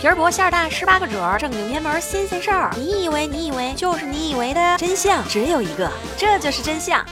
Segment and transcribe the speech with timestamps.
[0.00, 2.74] 皮儿薄馅儿大，十八个褶儿，正经偏门新鲜事儿。
[2.74, 7.04] 你以为你以为就是你以为的真相只有一个，这就是真相。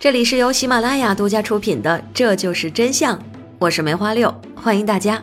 [0.00, 3.18] 这里是由喜马拉雅独家出品的《这就是真相》，
[3.58, 5.22] 我是梅花六，欢迎大家。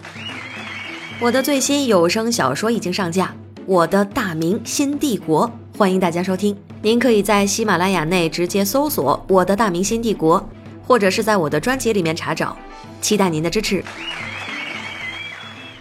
[1.19, 3.25] 我的最新有声小说已经上架，
[3.65, 5.49] 《我的大明新帝国》，
[5.79, 6.55] 欢迎大家收听。
[6.83, 10.39] 您可以在喜马拉雅内直接搜索《我的大明新帝国》，
[10.85, 12.55] 或者是在我的专辑里面查找。
[13.01, 13.83] 期待您的支持。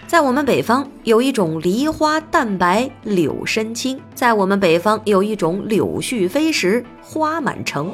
[0.08, 7.92] 在我们北方有一种梨花淡白柳深青，在我们北方有一种柳絮飞时花满城。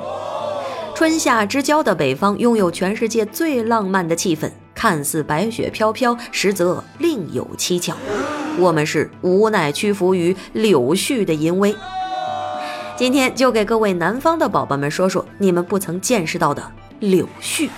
[0.95, 7.97] 春夏之交的北方拥有全世界最浪漫的气氛，看似白雪飘飘，实则另有蹊跷。
[8.61, 11.75] 我们是无奈屈服于柳絮的淫威。
[12.97, 16.63] 今天就给各位南方的宝宝们说说你们不曾见识到的
[17.01, 17.69] 柳絮。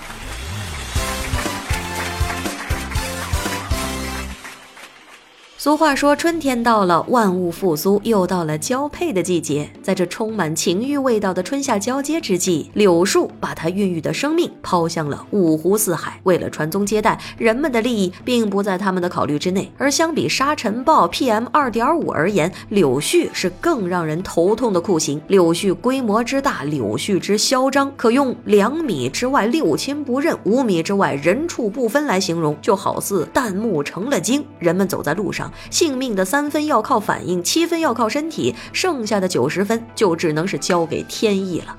[5.59, 9.67] 俗话说，春天到了，万物复苏，又到了交配的季节。
[9.81, 16.19] 在这充满情欲味道的春夏交接之际，柳树把它孕育的生命抛向了五湖四海。
[16.25, 19.71] 为了传宗接代，人们的利益并不在他们的考虑之内。
[19.79, 25.19] 而相比沙尘暴、PM 二点五而言，柳絮是更让人头痛的酷刑。
[25.27, 34.45] 柳絮规模之大，柳絮之嚣张，可用两米之外六亲不认，五米之外人畜不分来形容，就好似弹幕成了精。
[34.59, 35.46] 人们走在路上。
[35.69, 41.75] 性命的三分要靠反应，七分要靠身体，剩下的九十分就只能是交给天意了。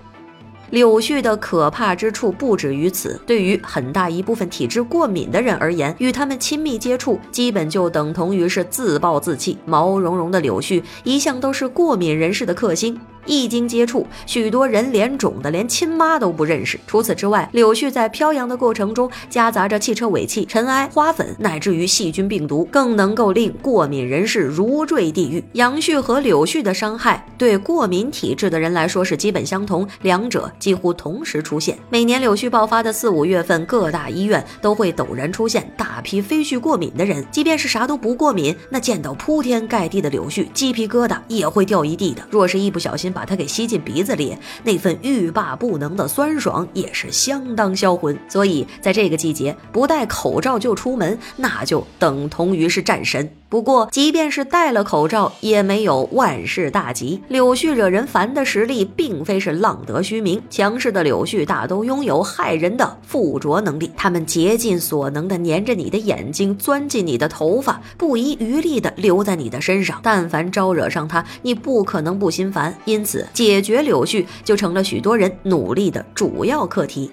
[0.70, 9.56] 柳絮的可怕之处不止于此，对于很大一部分体质过敏的人而言，与他们亲密接触，基本就等同于是自暴自弃。
[9.64, 13.00] 毛茸茸的柳絮一向都是过敏人士的克星。
[13.28, 16.80] 一经接触，许多人脸肿的连亲妈都不认识。
[16.86, 25.44] 除此之外，柳絮在飘扬的过程中夹杂着汽车尾气、尘埃、花粉，乃至于细菌、病毒，更能够令过敏人士如坠地狱。
[25.52, 31.78] 杨絮和柳絮的伤害对过敏体质的人来说是基本相同，两者几乎同时出现。
[31.90, 37.24] 每年柳絮爆发的四五月份，各大医院都会陡然出现大批非絮过敏的人。
[37.30, 42.22] 即便是啥都不过敏，那见到铺天盖地的柳絮，鸡皮疙瘩也会掉一地的。
[42.30, 48.16] 若是一不小心把它给吸进鼻子里，那份欲罢不能的酸爽也是相当销魂。
[48.28, 53.28] 所以在这个季节，不戴口罩就出门，那就等同于是战神。
[53.48, 57.22] 不过，即便是戴了口罩，也没有万事大吉。
[57.28, 60.40] 柳絮惹人烦的实力，并非是浪得虚名。
[60.50, 69.98] 强势的柳絮大都拥有害人的附着能力，它们竭尽所能的粘着你的眼睛，钻进你的头发，不遗余力的留在你的身上。
[70.02, 72.76] 但凡招惹上它，你不可能不心烦。
[72.84, 77.12] 因因此，解决柳絮就成了许多人努力的主要课题。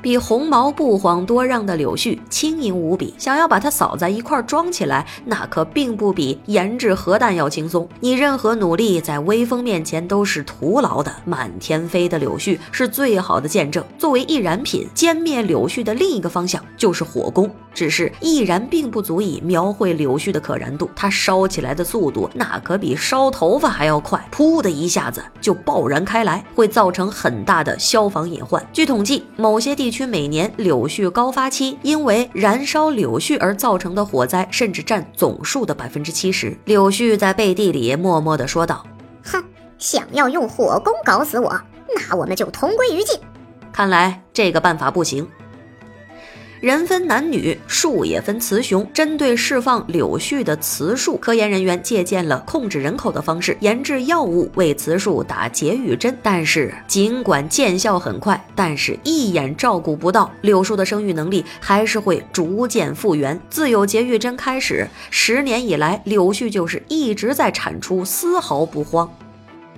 [0.00, 7.88] 比红毛不遑多让的柳絮轻盈无比，想要把它扫在一块装起来，那可并不比研制核弹要轻松。
[7.98, 11.12] 你任何努力在微风面前都是徒劳的。
[11.24, 13.84] 满天飞的柳絮是最好的见证。
[13.98, 17.50] 作为易燃品，歼灭柳絮的另一个方向就是火攻。
[17.76, 28.66] 只是易燃并不足以描绘柳絮的可燃度，它烧起来的速度那可比烧头发还要快，噗的一下子就爆燃开来，会造成很大的消防隐患。
[28.72, 30.06] 据统计，某些地区。
[30.06, 36.56] 每年柳絮高发期，因为燃烧柳絮而造成的火灾，甚至占总数的百分之七十。
[36.64, 38.86] 柳絮在背地里默默地说道
[39.24, 39.44] ：“哼，
[39.78, 41.60] 想要用火攻搞死我，
[42.08, 43.18] 那我们就同归于尽。
[43.72, 45.28] 看来这个办法不行。”
[46.60, 48.86] 人分男女，树也分雌雄。
[48.94, 56.16] 针对释放柳絮的雌树，科研人员借鉴了控制人口的方式，研制药物为雌树打节育针。
[56.22, 63.38] 但是，尽管见效很快，但是一眼照顾不到柳树的生育能力，还是会逐渐复原。
[63.50, 69.06] 自有节育针开始，十年以来，柳絮就是一直在产出，丝毫不慌。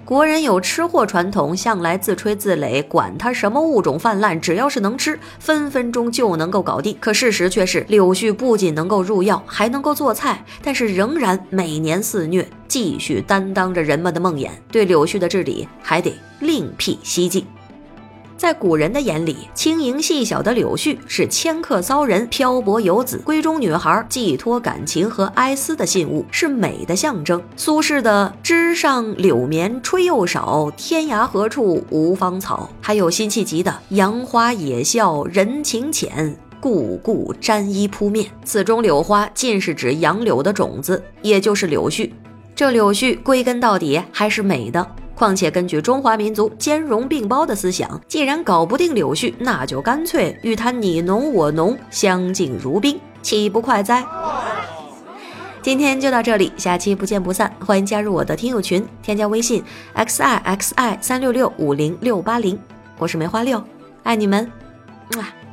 [0.08, 6.96] 国人有吃货传统，向来自吹自擂，管他什么物种泛滥，只要是能吃，分分钟就能够搞定。
[6.98, 14.48] 可事实却是，柳絮不仅能够入药，还能够做菜，但是仍然每年肆虐，继续担当着人们的梦魇。
[14.72, 17.44] 对柳絮的治理，还得另辟蹊径。
[18.38, 27.42] 在古人的眼里，轻盈细小的柳絮是迁客骚人、漂泊游子、闺中女孩寄托感情和哀思的信物，是美的象征。
[27.56, 38.30] 苏轼的“枝上柳绵吹又少，天涯何处无芳草”，还有辛弃疾的“杨花野笑人情浅，故故沾衣扑面”。
[38.46, 42.08] 此中柳花尽是指杨柳的种子，也就是柳絮。
[42.54, 44.84] 这柳絮归根到底还是美的。
[45.18, 54.04] 况且，根据中华民族兼容并包的思想，既然搞不定柳絮，那就干脆与它你侬我侬，相敬如宾，岂不快哉？
[55.60, 57.52] 今天就到这里，下期不见不散。
[57.58, 59.60] 欢迎加入我的听友群，添加微信
[59.94, 62.56] x i x i 三六六五零六八零，
[62.96, 63.60] 我是梅花六，
[64.04, 64.48] 爱你们，
[65.16, 65.47] 么。